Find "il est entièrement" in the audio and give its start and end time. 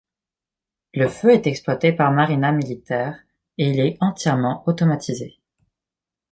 3.69-4.63